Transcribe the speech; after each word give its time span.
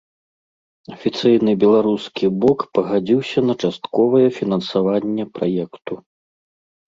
Афіцыйны 0.93 1.51
беларускі 1.63 2.25
бок 2.45 2.59
пагадзіўся 2.77 3.39
на 3.49 3.53
частковае 3.65 4.23
фінансаванне 4.37 5.25
праекту. 5.39 5.93